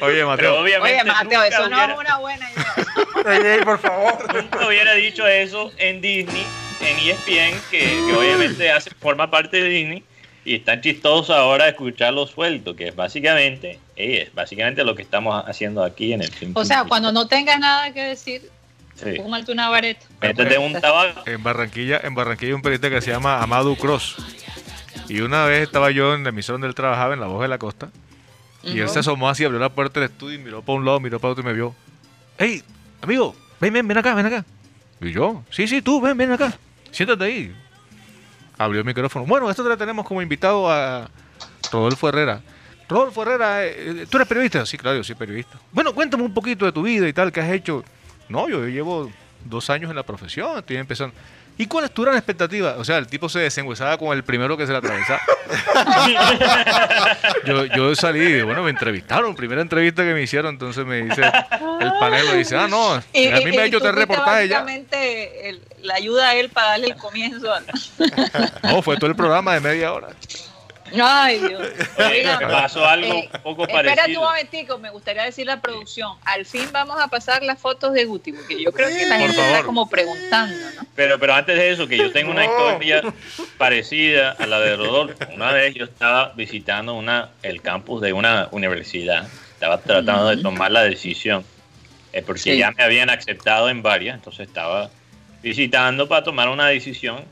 [0.00, 3.54] Oye, Mateo, obviamente Oye, Mateo, eso no hubiera- es una buena idea.
[3.56, 4.34] Ey, por favor.
[4.34, 6.44] nunca hubiera dicho eso en Disney,
[6.80, 10.02] en ESPN, que, que obviamente hace, forma parte de Disney,
[10.44, 15.02] y es tan chistoso ahora escucharlo suelto, que es básicamente, eh, es básicamente lo que
[15.02, 16.52] estamos haciendo aquí en el film.
[16.54, 18.50] O sea, cuando no tengas nada que decir,
[18.94, 19.14] Sí.
[19.16, 20.06] fúmate una vareta.
[20.20, 21.22] Métete un tabaco.
[21.24, 24.16] en Barranquilla, en Barranquilla hay un periodista que se llama Amado Cross.
[25.08, 27.48] Y una vez estaba yo en la emisora donde él trabajaba, en La Voz de
[27.48, 27.90] la Costa,
[28.64, 30.98] y él se asomó así, abrió la puerta del estudio y miró para un lado,
[31.00, 31.74] miró para otro y me vio.
[32.38, 32.62] ¡Hey,
[33.00, 33.36] amigo!
[33.60, 34.44] Ven, ven, ven acá, ven acá.
[35.00, 36.58] Y yo, sí, sí, tú, ven, ven acá.
[36.90, 37.54] Siéntate ahí.
[38.56, 39.24] Abrió el micrófono.
[39.26, 41.08] Bueno, esto te tenemos como invitado a
[41.70, 42.40] Rodolfo Herrera.
[42.88, 44.64] Rodolfo Herrera, eh, eh, ¿tú eres periodista?
[44.64, 45.58] Sí, claro, yo soy periodista.
[45.72, 47.84] Bueno, cuéntame un poquito de tu vida y tal, ¿qué has hecho?
[48.28, 49.10] No, yo llevo
[49.44, 51.14] dos años en la profesión, estoy empezando.
[51.60, 52.76] ¿Y cuáles tu gran expectativa?
[52.78, 55.20] O sea, el tipo se desenguesaba con el primero que se le atravesaba.
[57.44, 61.22] yo, yo salí y bueno, me entrevistaron, primera entrevista que me hicieron, entonces me dice,
[61.80, 64.48] el panel me dice, ah, no, Y- a mí y- me ha hecho fuiste reportajes
[64.48, 64.60] ya.
[64.60, 67.52] básicamente el- la ayuda a él para darle el comienzo.
[67.52, 67.62] a-
[68.62, 70.08] No, fue todo el programa de media hora.
[71.02, 71.60] Ay, Dios.
[71.98, 74.22] Oigan, Me pasó algo eh, un poco Espérate un parecido.
[74.22, 76.12] momentico, me gustaría decir la producción.
[76.24, 79.38] Al fin vamos a pasar las fotos de Guti, porque yo creo que la gente
[79.38, 80.86] está como preguntando, ¿no?
[80.96, 82.70] Pero, pero antes de eso, que yo tengo una No.
[82.70, 83.02] historia
[83.58, 85.14] parecida a la de Rodolfo.
[85.34, 89.28] Una vez yo estaba visitando una, el campus de una universidad.
[89.52, 91.44] Estaba tratando de tomar la decisión.
[92.12, 92.58] Eh, porque Sí.
[92.58, 94.16] ya me habían aceptado en varias.
[94.16, 94.90] Entonces estaba
[95.42, 97.24] visitando para tomar una decisión.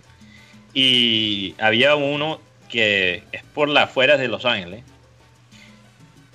[0.74, 4.82] Y había uno que es por las afueras de Los Ángeles.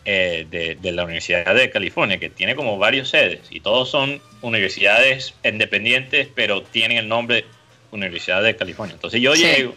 [0.04, 4.20] eh, de, de la Universidad de California, que tiene como varios sedes y todos son
[4.42, 7.46] universidades independientes, pero tienen el nombre
[7.92, 8.96] Universidad de California.
[8.96, 9.44] Entonces yo Sí.
[9.44, 9.76] llego,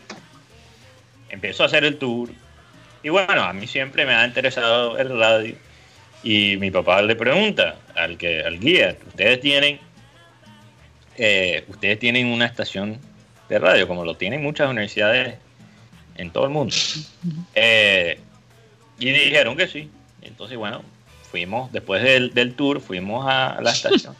[1.28, 2.30] empiezo a hacer el tour
[3.02, 5.54] y bueno, a mí siempre me ha interesado el radio
[6.24, 9.78] y mi papá le pregunta al que al guía, ustedes tienen
[11.16, 12.98] eh, ustedes tienen una estación
[13.48, 15.36] de radio como lo tienen muchas universidades
[16.16, 16.74] en todo el mundo.
[17.54, 18.18] Eh,
[18.98, 19.90] y dijeron que sí.
[20.22, 20.82] Entonces, bueno,
[21.30, 24.16] fuimos, después del, del tour, fuimos a la estación.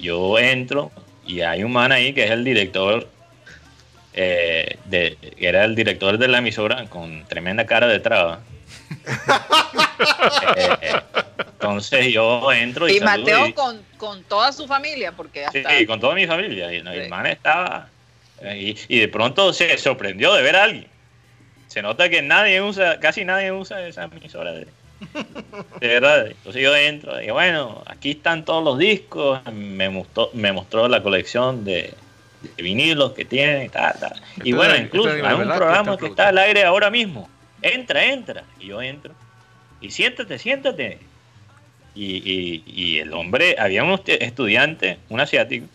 [0.00, 0.90] Yo entro
[1.26, 3.08] y hay un man ahí que es el director,
[4.14, 4.78] eh,
[5.38, 8.40] era el director de la emisora con tremenda cara de traba.
[10.56, 10.92] Eh,
[11.38, 15.58] entonces yo entro y, Y saludo Mateo y- con, con toda su familia, porque Sí,
[15.58, 15.86] hasta...
[15.86, 16.72] con toda mi familia.
[16.72, 17.08] Y, no, Sí.
[17.08, 17.88] man estaba.
[18.42, 20.86] eh, Y, y de pronto se sorprendió de ver a alguien.
[21.68, 24.66] Se nota que nadie usa, casi nadie usa esa emisora de,
[25.80, 26.26] de verdad.
[26.28, 29.40] Entonces yo entro y bueno, aquí están todos los discos.
[29.52, 31.92] Me mostró, me mostró la colección de,
[32.56, 34.20] de vinilos que tiene y tal, tal.
[34.42, 37.28] Y bueno, incluso hay un programa está que está al aire ahora mismo.
[37.60, 38.44] Entra, entra.
[38.60, 39.12] Y yo entro.
[39.80, 40.98] Y siéntate, siéntate.
[41.94, 45.66] Y, y- y el hombre, había un estu- estudiante, un asiático,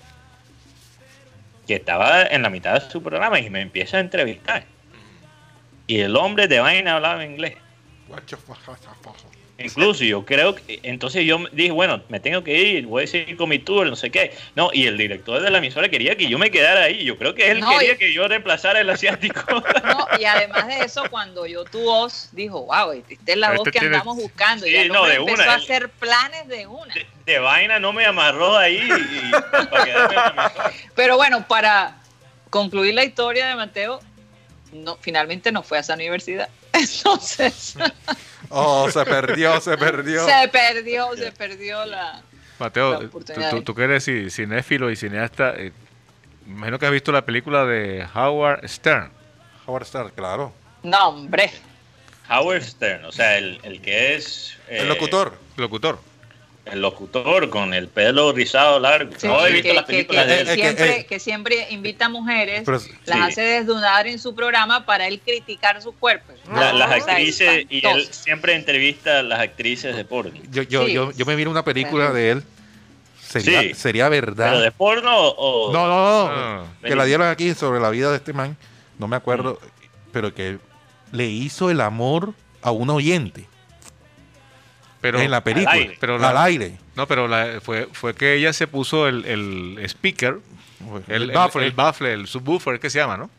[1.68, 4.66] que estaba en la mitad de su programa y me empieza a entrevistar.
[5.88, 7.56] Y el hombre de vaina hablaba inglés.
[9.60, 13.38] Incluso yo creo que, entonces yo dije, bueno, me tengo que ir, voy a seguir
[13.38, 14.36] con mi tour, no sé qué.
[14.56, 17.04] No, y el director de la emisora quería que yo me quedara ahí.
[17.04, 19.42] Yo creo que él No, quería y- que yo reemplazara el asiático.
[19.84, 23.58] No, y además de eso, cuando oyó tu voz, dijo, wow, esta es la Este
[23.58, 24.66] voz que tiene- andamos buscando.
[24.66, 26.94] y Sí, el no, hombre de empezó una, a hacer planes de una.
[26.94, 30.72] de, de vaina no me amarró ahí y, para la emisora.
[30.96, 31.98] Pero bueno, para
[32.50, 34.02] concluir la historia de Mateo,
[34.72, 36.50] no, finalmente no fue a esa universidad.
[36.80, 37.76] Entonces,
[38.50, 40.26] Oh, se perdió, se perdió.
[40.26, 42.22] se perdió, se perdió la...
[42.60, 45.72] Mateo, La tú, oportunidad tú- que eres ci- cinéfilo y cineasta, eh,
[46.46, 49.12] me imagino que has visto la película de Howard Stern.
[49.66, 50.54] Howard Stern, claro.
[50.84, 51.52] No, hombre.
[52.30, 54.58] Howard Stern, o sea, el, el que es...
[54.68, 55.38] eh, El locutor.
[55.58, 56.00] Locutor.
[56.66, 59.12] El locutor con el pelo rizado largo.
[59.18, 60.48] Sí, no he visto que, las películas que de Eh, él.
[60.50, 61.06] eh, siempre, eh.
[61.06, 63.22] que siempre invita a mujeres, Pero- las sí.
[63.22, 66.32] hace desnudar en su programa para él criticar su cuerpo.
[66.54, 70.40] La- las O sea, actrices, y él siempre entrevista a las actrices de porno.
[70.52, 70.94] Yo, yo, Sí.
[70.94, 72.44] yo, yo me vi una película de él.
[73.22, 73.74] Sería, Sí.
[73.74, 74.52] sería verdad.
[74.52, 75.74] ¿Pero de porno o...?
[75.74, 76.32] No, no, no.
[76.34, 76.66] Ah.
[76.82, 78.56] que la dieron aquí sobre la vida de este man.
[79.00, 79.60] No me acuerdo.
[80.14, 80.60] Pero que
[81.12, 83.48] le hizo el amor a un oyente
[85.04, 85.72] Pero, en la película.
[85.72, 85.98] al aire.
[86.00, 86.78] Pero al aire.
[86.96, 90.40] No, pero la- fue, fue que ella se puso el, el speaker,
[91.08, 91.66] el, el, baffle.
[91.66, 93.30] el baffle, el subwoofer, que se llama, ¿no?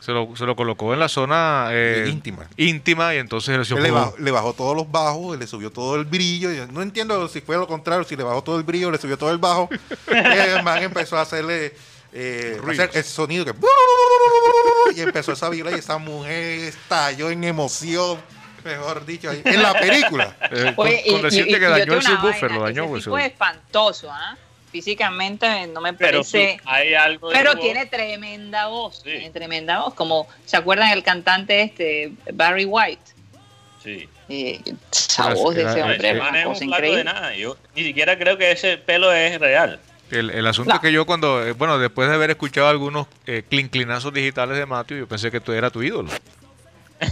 [0.00, 2.46] Se lo, se lo colocó en la zona eh, Íntima.
[2.56, 6.50] íntima y entonces le, bajó, le bajó todos los bajos, le subió todo el brillo.
[6.68, 9.30] No entiendo si fue lo contrario, si le bajó todo el brillo, le subió todo
[9.30, 9.68] el bajo.
[10.06, 11.74] el man empezó a hacerle
[12.12, 12.86] eh, Ruidos.
[12.86, 13.52] hacer el sonido que
[14.96, 18.18] y empezó esa vibra y esa mujer estalló en emoción,
[18.64, 20.36] mejor dicho, ahí, en la película.
[20.50, 22.96] eh, con, Oye, con decirte que dañó el subwoofer, lo dañó.
[22.96, 24.36] ese pues, es espantoso, ¿ah?
[24.70, 26.58] Físicamente no me Pero parece...
[26.62, 29.10] tú- hay algo Pero tiene tremenda voz, Sí.
[29.10, 29.94] tiene tremenda voz.
[29.94, 33.02] Como, ¿se acuerdan el cantante este, Barry White?
[33.82, 34.08] Sí.
[34.28, 34.60] Eh,
[34.92, 37.04] esa voz de ese hombre es una es cosa plato de increíble.
[37.04, 37.34] nada.
[37.34, 39.80] Yo ni siquiera creo que ese pelo es real.
[40.10, 40.74] El, el asunto No.
[40.76, 44.66] es que yo cuando, eh, bueno, después de haber escuchado algunos eh, clinclinazos digitales de
[44.66, 46.10] Matthew, yo pensé que tú era tu ídolo.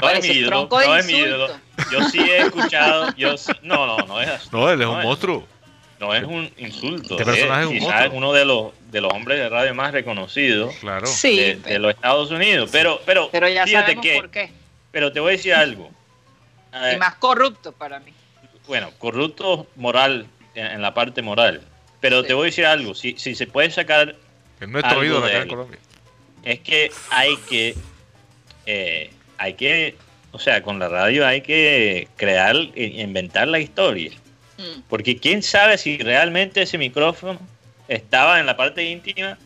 [0.00, 1.48] No es mi ídolo, no es mi ídolo.
[1.90, 4.48] Yo sí he escuchado, yo sí- no, no, no es así.
[4.52, 5.46] No, él es No un es- monstruo.
[6.00, 7.14] No es un insulto.
[7.18, 8.18] Este personaje es un quizás monstruo.
[8.18, 11.06] uno de los, de los hombres de radio más reconocidos Claro.
[11.06, 12.68] Sí, de, de los Estados Unidos.
[12.72, 14.50] Pero, pero, pero ya fíjate sabemos que, por qué.
[14.90, 15.90] pero te voy a decir algo.
[16.92, 18.12] Y más corrupto para mí.
[18.66, 21.62] bueno, corruptos moral, en, en la parte moral.
[22.00, 22.28] Pero Sí.
[22.28, 24.16] te voy a decir algo, si, si se puede sacar,
[24.60, 25.48] Es nuestro Algo ídolo de acá en.
[25.48, 25.78] Colombia.
[26.44, 27.74] Es que hay que,
[28.66, 29.96] eh, hay que,
[30.32, 34.10] o sea, con la radio hay que crear, e- inventar la historia.
[34.58, 34.82] Mm.
[34.88, 37.38] Porque quién sabe si realmente ese micrófono
[37.88, 39.36] estaba en la parte íntima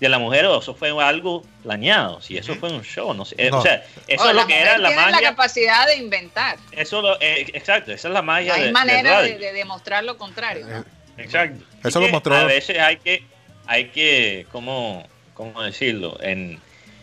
[0.00, 3.36] de la mujer o eso fue algo planeado, si eso fue un show, no sé.
[3.38, 3.58] Eh, No.
[3.58, 5.28] O sea, eso es lo que era la tiene la magia.
[5.30, 6.56] capacidad de inventar.
[6.72, 10.66] Eso lo, eh, exacto, esa es la magia hay de, manera de, demostrar lo contrario.
[10.66, 10.84] ¿no?
[11.16, 11.64] Exacto.
[11.84, 13.22] Eso Y lo mostró- A veces hay que,
[13.66, 16.18] hay que, ¿cómo, cómo decirlo?
[16.22, 16.60] En,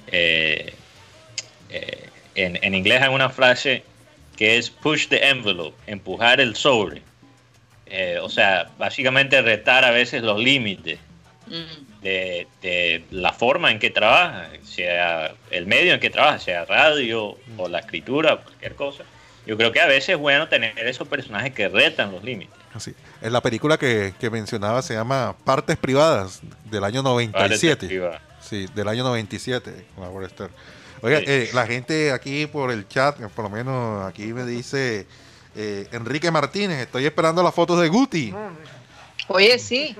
[0.07, 0.73] eh,
[1.69, 3.83] eh, en, en inglés hay una frase
[4.37, 7.01] que es push the envelope, empujar el sobre.
[7.85, 10.97] Eh, o sea, básicamente retar a veces los límites
[11.51, 12.01] Mm.
[12.01, 17.37] de, de la forma en que trabaja, sea el medio en que trabaja, sea radio
[17.57, 19.03] o la escritura, cualquier cosa.
[19.45, 22.55] Yo creo que a veces es bueno tener esos personajes que retan los límites.
[22.73, 22.93] Así.
[23.21, 27.87] En la película que, que mencionaba se llama Partes Privadas, del año Para 97.
[27.87, 28.21] detectiva.
[28.39, 30.51] Sí, del año 97, con Howard Stern.
[31.01, 31.25] Oiga, Sí.
[31.27, 35.05] eh, la gente aquí por el chat, eh, por lo menos aquí me dice
[35.55, 38.33] eh, Enrique Martínez, estoy esperando las fotos de Guti.
[39.27, 39.95] Oye, sí.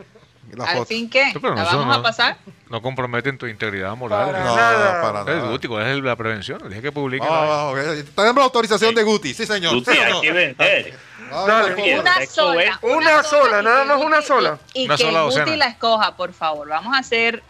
[0.54, 2.38] Las Al fin que la no son, vamos a pasar.
[2.70, 4.32] No comprometen tu integridad moral.
[4.32, 5.02] Para No, nada.
[5.02, 5.50] para Es nada.
[5.52, 6.62] Guti, ¿cuál es la prevención?
[6.68, 7.28] Dije que publiquen.
[7.30, 8.06] Vamos, vamos, ok.
[8.16, 9.76] Tenemos la autorización de Guti, sí señor.
[9.76, 10.22] Guti, ¿Sí hay no?
[10.22, 10.94] que vender.
[11.32, 12.00] Dale.
[12.00, 12.80] Una sola.
[12.82, 14.60] Una sola, nada que más una sola.
[14.74, 15.56] Y, y Una que sola Guti docena.
[15.58, 16.68] la escoja, por favor.
[16.68, 17.42] Vamos a hacer,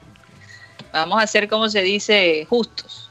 [0.94, 3.10] vamos a hacer, como se dice, justos.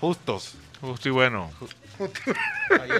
[0.00, 0.54] Justos.
[0.80, 1.50] Justo y bueno.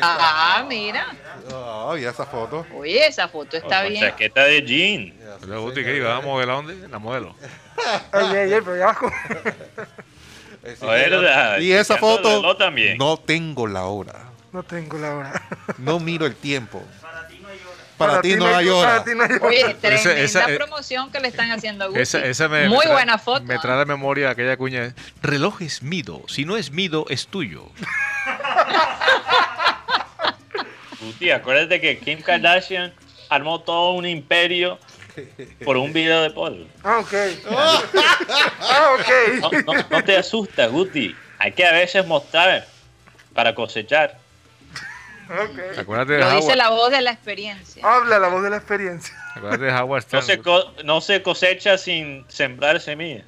[0.02, 1.06] Ah, mira.
[1.52, 2.66] Ah, y esa foto.
[2.74, 4.00] Oye, esa foto está bien.
[4.02, 5.14] chaqueta de jean.
[5.40, 6.88] Pero Guti, ¿qué iba a modelar dónde?
[6.88, 7.34] La modelo.
[8.12, 8.88] Ay, ay, ay, pero ya
[11.22, 12.42] la- y esa foto,
[12.98, 14.27] no tengo la hora.
[14.52, 15.42] No tengo la hora.
[15.78, 16.82] No miro el tiempo.
[17.02, 17.76] Para ti no hay hora.
[17.98, 19.04] Para ti no hay hora.
[19.42, 22.00] Oye, tremenda esa- eh, promoción que le están haciendo a Guti.
[22.00, 23.44] Esa, esa me, Muy me trae- buena foto.
[23.44, 24.94] Me trae a la memoria aquella cuña.
[25.22, 26.22] Reloj es mido.
[26.28, 27.66] Si no es mido, es tuyo.
[31.00, 32.92] Guti, acuérdate que Kim Kardashian
[33.28, 34.78] armó todo un imperio
[35.64, 36.68] por un video de Paul.
[36.84, 37.12] Ah, ok.
[37.50, 37.82] Ah,
[39.42, 39.54] No, ok.
[39.66, 41.14] no, no te asustas, Guti.
[41.38, 42.66] Hay que a veces mostrar
[43.34, 44.18] para cosechar.
[45.30, 45.78] Ok.
[45.78, 47.82] Acuérdate de Lo dice la voz de la experiencia.
[47.86, 49.14] Habla la voz de la experiencia.
[49.34, 50.22] Acuérdate de Howard No Stern.
[50.24, 53.24] se, co- no se cosecha sin sembrar semillas.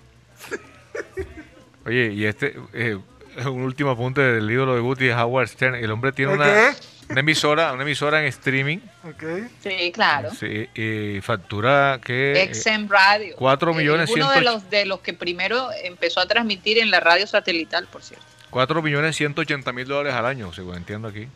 [1.86, 2.98] Oye, y este, eh,
[3.46, 5.74] un último apunte del ídolo de Guti, Howard Stern.
[5.76, 6.70] El hombre tiene ¿El una, qué?
[7.10, 8.78] una emisora, una emisora en streaming.
[9.04, 9.22] Ok.
[9.62, 10.30] Sí, claro.
[10.38, 13.34] Sí, y factura que XM Radio.
[13.36, 16.90] cuatro Eh, millones Uno de ciento- los, de los que primero empezó a transmitir en
[16.90, 18.24] la radio satelital, por cierto.
[18.50, 21.28] 4 millones 180 mil dólares al año, según entiendo aquí.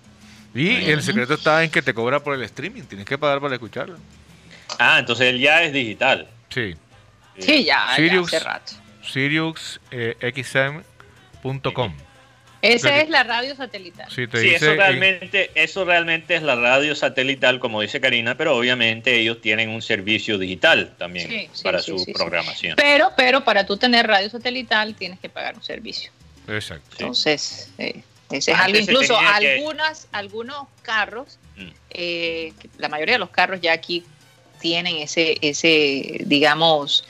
[0.55, 3.55] Y el secreto está en que te cobra por el streaming, tienes que pagar para
[3.55, 3.99] escucharlo.
[4.79, 6.29] Ah, entonces él ya es digital.
[6.49, 6.75] Sí,
[7.39, 8.33] Sí, ya, ya Sirius.
[8.33, 8.73] hace rato.
[9.03, 11.95] SiriusXM.com.
[12.63, 14.11] Esa Pero- es la radio satelital.
[14.11, 18.01] Sí, te Sí, dice, eso eh, realmente, eso realmente es la radio satelital, como dice
[18.01, 22.05] Karina, pero obviamente ellos tienen un servicio digital también Sí, sí, para sí, su sí,
[22.07, 22.13] sí.
[22.15, 22.77] programación.
[22.77, 26.11] Pero, pero para tú tener radio satelital tienes que pagar un servicio.
[26.49, 26.87] Exacto.
[26.91, 26.97] Sí.
[27.01, 28.03] Entonces, eh,
[28.39, 28.79] es algo.
[28.79, 31.69] Incluso que- algunas, algunos carros, Mm.
[31.91, 34.05] eh, la mayoría de los carros ya aquí
[34.61, 37.05] tienen ese, ese digamos,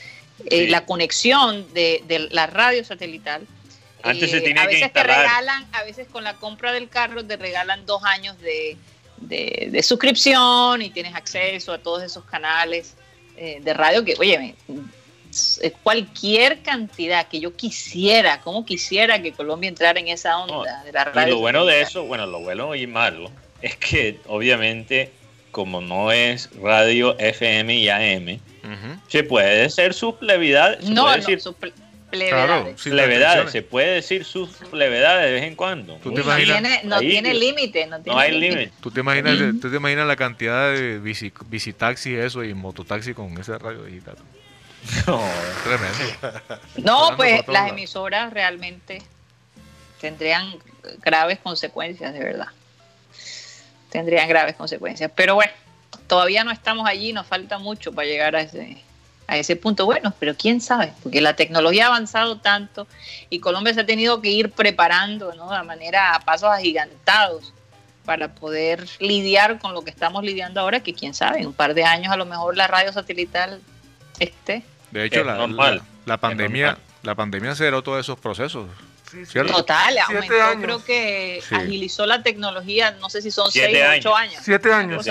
[0.47, 0.67] eh, Sí.
[0.69, 3.43] la conexión de, de la radio satelital.
[3.43, 3.47] Eh,
[4.03, 7.25] Antes se tenía a que veces te regalan, a veces con la compra del carro
[7.25, 8.77] te regalan dos años de,
[9.19, 12.95] de- de suscripción y tienes acceso a todos esos canales
[13.37, 14.55] de radio que, oye,
[15.83, 21.03] cualquier cantidad que yo quisiera, como quisiera que Colombia entrara en esa onda de la
[21.03, 21.35] Y radio.
[21.35, 23.31] lo bueno de eso, bueno, lo bueno y malo,
[23.63, 25.13] es que obviamente,
[25.51, 29.01] como no es radio FM y AM, Ujú.
[29.09, 30.85] se puede decir sus plevedades.
[30.85, 31.73] Se No, puede no, decir sus ple-
[32.11, 32.83] Claro, plevedades.
[32.83, 35.97] plevedades, se puede decir sus plevedades de vez en cuando.
[35.97, 36.61] ¿Tú Uy, te No imaginas?
[36.61, 37.87] tiene, no Ahí- tiene límite.
[37.87, 38.71] No, tiene No hay límite.
[38.81, 43.15] ¿Tú te imaginas, tú te imaginas la cantidad de bici, bicitaxi y eso y mototaxi
[43.15, 44.15] con ese radio digital?
[45.07, 45.23] No.
[45.65, 46.41] Tremendo.
[46.77, 49.03] No, pues las emisoras realmente
[50.01, 50.57] tendrían
[51.03, 52.49] graves consecuencias, de verdad.
[53.91, 55.11] Tendrían graves consecuencias.
[55.15, 55.53] Pero bueno,
[56.07, 58.83] todavía no estamos allí, nos falta mucho para llegar a ese,
[59.27, 59.87] a ese punto.
[59.87, 62.87] Bueno, pero quién sabe, porque la tecnología ha avanzado tanto
[63.31, 65.51] y Colombia se ha tenido que ir preparando ¿no?
[65.51, 67.53] de manera a pasos agigantados
[68.05, 71.73] para poder lidiar con lo que estamos lidiando ahora, que quién sabe, en un par
[71.73, 73.61] de años a lo mejor la radio satelital
[74.19, 74.63] esté.
[74.95, 75.77] De hecho, Es la, normal.
[75.77, 76.83] la- la pandemia, normal.
[77.03, 78.69] la pandemia aceleró todos esos procesos.
[79.11, 79.39] Sí.
[79.47, 80.65] Total, aumentó, años.
[80.65, 81.55] creo que Sí.
[81.55, 84.43] agilizó la tecnología, no sé si son Siete seis o ocho años.
[84.43, 85.07] Siete años.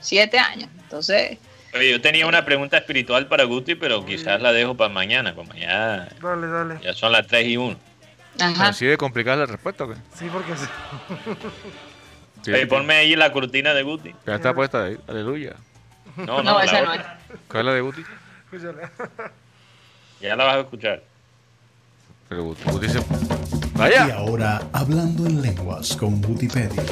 [0.00, 0.68] Siete años.
[0.82, 1.38] Entonces,
[1.72, 5.54] Oye, yo tenía una pregunta espiritual para Guti, pero quizás la dejo para mañana, como
[5.54, 6.80] ya, Dale, dale.
[6.82, 7.78] ya son las 3 y 1.
[8.40, 8.68] ajá.
[8.68, 9.94] ¿Así de complicada la respuesta o qué?
[10.16, 10.66] Sí, porque sí.
[12.50, 14.14] Oye, ponme ahí la cortina de Guti.
[14.26, 14.98] Ya está puesta ahí.
[15.06, 15.54] Aleluya.
[16.16, 17.18] No, No, no, esa no otra.
[17.48, 18.02] ¿Cuál es la de Guti?
[18.52, 18.88] Escúchale.
[20.20, 21.02] Ya la vas a escuchar.
[22.28, 22.98] Pero se...
[22.98, 23.02] Y
[23.72, 24.14] ¡Vaya!
[24.16, 26.68] ahora, hablando en lenguas con Wikipedia.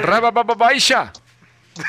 [0.00, 1.12] ¡Rabababaisha!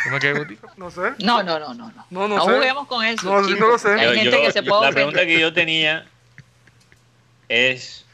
[0.03, 0.57] ¿Cómo que es Guti?
[0.77, 1.13] No sé.
[1.19, 1.91] No, no, no, no.
[1.93, 2.51] No, No, no no sé.
[2.55, 3.31] juguemos con eso.
[3.41, 3.87] No, sí, no lo sé.
[3.87, 6.05] porque Hay Yo- gente yo- que se yo- puede la pregunta que yo tenía
[7.47, 8.05] es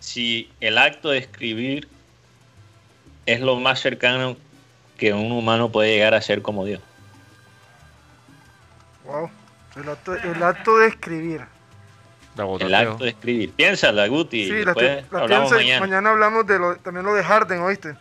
[0.00, 1.88] si el acto de escribir
[3.24, 4.36] es lo más cercano
[4.98, 6.82] que un humano puede llegar a ser como Dios.
[9.06, 9.30] Wow.
[9.76, 11.40] El acto, el acto de escribir.
[12.36, 13.52] La El acto de escribir.
[13.52, 14.44] Piénsala, Guti.
[14.46, 15.80] Sí, la, la hablamos pienso y mañana.
[15.80, 17.94] mañana hablamos de lo, también lo de Harden, ¿oíste?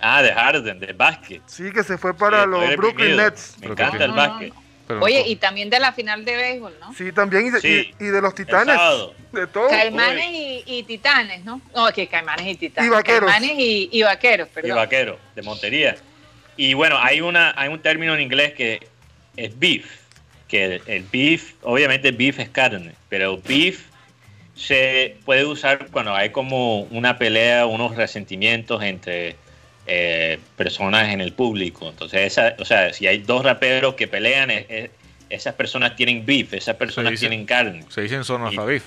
[0.00, 1.42] Ah, de Harden, de básquet.
[1.46, 3.16] Sí, que se fue para Sí, los Brooklyn.
[3.16, 3.56] Nets.
[3.60, 4.52] Me encanta el No, no, básquet.
[4.86, 6.92] Pero Oye, no- y también de la final de béisbol, ¿no?
[6.92, 7.46] Sí, también.
[7.46, 7.94] Y de, Sí.
[7.98, 8.76] y, y de los titanes.
[9.32, 9.68] De todo.
[9.68, 11.60] Caimanes y, y titanes, ¿no?
[11.74, 12.88] No, que caimanes y titanes.
[12.88, 13.30] Y vaqueros.
[13.30, 14.76] Caimanes y, y vaqueros, y perdón.
[14.76, 15.96] vaquero, de Montería.
[16.56, 18.86] Y bueno, hay una hay un término en inglés que
[19.36, 19.86] es beef,
[20.48, 23.86] que el, el beef, obviamente beef es carne, pero beef
[24.54, 29.36] se puede usar cuando hay como una pelea, unos resentimientos entre
[29.86, 31.88] eh, personas en el público.
[31.88, 34.50] Entonces, esa, o sea, si hay dos raperos que pelean,
[35.28, 37.28] esas personas tienen beef, esas personas dice.
[37.28, 37.84] tienen carne.
[37.88, 38.84] Se dice en zona Y- Fabif.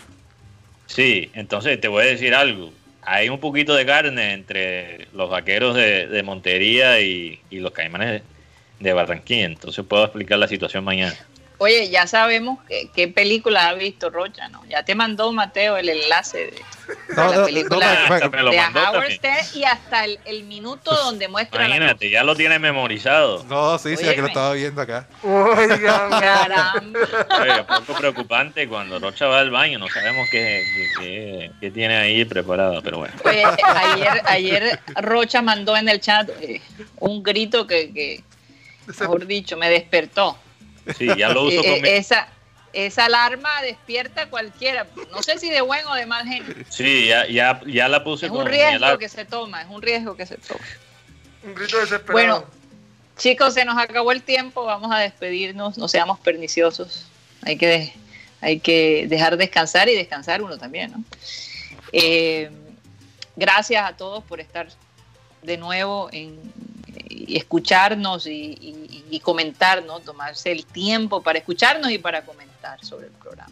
[0.85, 2.71] Sí, entonces te voy a decir algo.
[3.01, 8.21] Hay un poquito de carne entre los vaqueros de, de Montería y, y los caimanes
[8.79, 9.45] de, de Barranquilla.
[9.45, 11.15] Entonces puedo explicar la situación mañana.
[11.59, 14.63] Oye, ya sabemos que- qué película ha visto Rocha, ¿no?
[14.69, 16.61] Ya te mandó Mateo el enlace de, de
[17.15, 19.11] No, la no, película no, me- me lo de mandó Howard.
[19.13, 23.43] Stern y hasta el, el minuto donde muestra la Imagínate, ya lo tienes memorizado.
[23.45, 24.21] No, sí, sí, aquí Óyeme.
[24.21, 25.07] lo estaba viendo acá.
[25.23, 26.09] Oigan.
[26.11, 26.99] Caramba.
[27.41, 29.79] Oye, un poco preocupante cuando Rocha va al baño.
[29.79, 33.15] No sabemos qué, qué- qué- qué tiene ahí preparado, pero bueno.
[33.25, 36.61] Oye, ayer, ayer Rocha mandó en el chat eh,
[36.99, 38.23] un grito que, que,
[38.87, 40.37] mejor dicho, me despertó.
[40.97, 42.29] Sí, ya lo uso Eh, con eh, esa,
[42.73, 44.87] esa alarma despierta a cualquiera.
[45.11, 46.53] No sé si de buen o de mal genio.
[46.69, 50.15] Sí, ya, ya, ya la puse Es un riesgo que se toma, es un riesgo
[50.15, 50.59] que se toma.
[51.43, 52.11] Un grito desesperado.
[52.13, 52.45] Bueno,
[53.17, 57.05] chicos, se nos acabó el tiempo, vamos a despedirnos, no seamos perniciosos.
[57.43, 57.93] Hay que,
[58.41, 61.03] hay que dejar descansar y descansar uno también, ¿no?
[61.93, 62.51] Eh,
[63.35, 64.67] gracias a todos por estar
[65.41, 66.37] de nuevo en,
[67.27, 69.99] y escucharnos y, y- y comentar, ¿no?
[69.99, 73.51] Tomarse el tiempo para escucharnos y para comentar sobre el programa.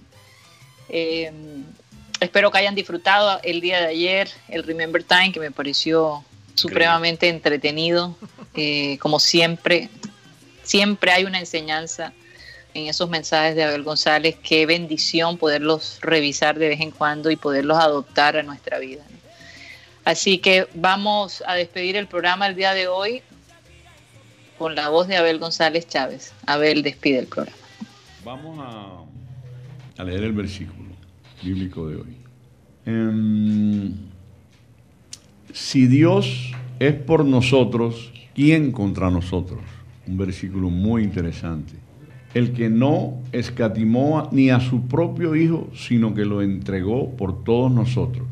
[0.90, 1.32] Eh,
[2.20, 6.24] espero que hayan disfrutado el día de ayer, el Remember Time, que me pareció
[6.56, 8.16] supremamente entretenido.
[8.54, 9.90] Eh, como siempre,
[10.64, 12.14] siempre hay una enseñanza
[12.74, 14.36] en esos mensajes de Abel González.
[14.44, 19.04] Qué bendición poderlos revisar de vez en cuando y poderlos adoptar a nuestra vida.
[20.04, 23.24] Así que vamos a despedir el programa el día de hoy
[24.58, 26.34] con la voz de Abel González Chávez.
[26.46, 27.58] Abel despide el programa.
[28.24, 30.90] Vamos a, leer el versículo
[31.44, 32.18] bíblico de hoy.
[32.86, 33.94] Em,
[35.54, 39.62] si Dios es por nosotros, ¿quién contra nosotros?
[40.08, 41.74] Un versículo muy interesante.
[42.34, 47.72] El que no escatimó ni a su propio Hijo, sino que lo entregó por todos
[47.72, 48.28] nosotros.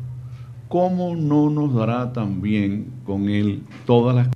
[0.68, 4.33] ¿Cómo no nos dará también con Él todas las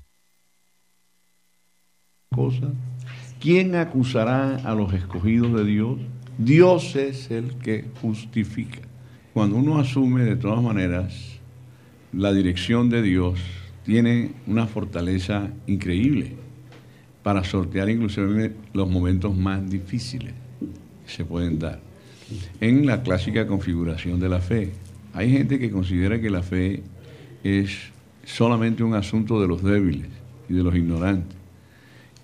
[3.40, 5.98] ¿Quién acusará a los escogidos de Dios?
[6.38, 8.80] Dios es el que justifica.
[9.32, 11.38] Cuando uno asume de todas maneras
[12.12, 13.38] la dirección de Dios,
[13.84, 16.36] tiene una fortaleza increíble
[17.22, 20.32] para sortear inclusive los momentos más difíciles
[21.06, 21.80] que se pueden dar.
[22.60, 24.72] En la clásica configuración de la fe,
[25.14, 26.82] hay gente que considera que la fe
[27.42, 27.70] es
[28.24, 30.08] solamente un asunto de los débiles
[30.48, 31.37] y de los ignorantes.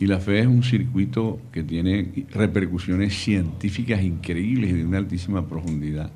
[0.05, 5.47] Y la fe es un circuito que tiene repercusiones científicas increíbles y de una altísima
[5.47, 6.11] profundidad.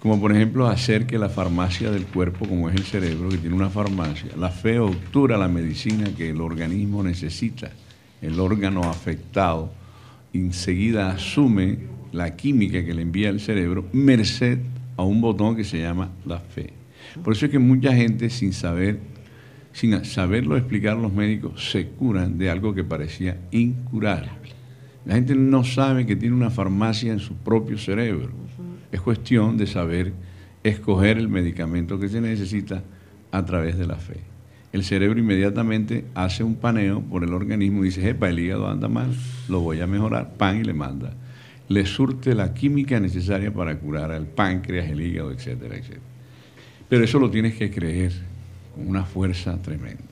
[0.00, 3.54] Como por ejemplo hacer que la farmacia del cuerpo, como es el cerebro, que tiene
[3.54, 7.70] una farmacia, la fe obtura la medicina que el organismo necesita.
[8.20, 9.72] El órgano afectado
[10.32, 11.78] enseguida asume
[12.10, 14.58] la química que le envía el cerebro, merced
[14.96, 16.72] a un botón que se llama la fe.
[17.22, 18.98] Por eso es que mucha gente sin saber
[19.72, 24.30] sin saberlo explicar los médicos, se curan de algo que parecía incurable.
[25.04, 28.30] La gente no sabe que tiene una farmacia en su propio cerebro
[28.92, 30.12] Es cuestión de saber
[30.62, 32.84] escoger el medicamento que se necesita
[33.32, 34.20] a través de la fe.
[34.72, 38.88] El cerebro inmediatamente hace un paneo por el organismo y dice, epa, el hígado anda
[38.88, 39.12] mal,
[39.48, 41.14] lo voy a mejorar, pan y le manda.
[41.68, 46.00] Le surte la química necesaria para curar al páncreas, el hígado, etcétera, etcétera.
[46.88, 48.12] Pero eso lo tienes que creer
[48.74, 50.02] con una fuerza tremenda.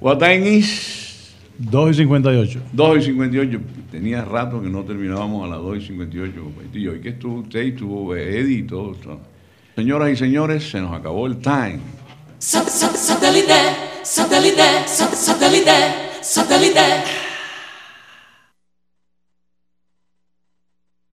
[0.00, 2.60] What time is 2 y 58.
[2.72, 3.60] 2 y 58.
[3.90, 6.32] Tenía rato que no terminábamos a las 2 y 58.
[6.74, 8.94] Y hoy que estuvo usted y estuvo Eddie y todo.
[8.94, 9.20] todo.
[9.74, 11.80] Señoras y señores, se nos acabó el time.
[12.38, 13.54] Satellite,
[14.02, 15.72] satellite, satellite,
[16.22, 17.25] satellite.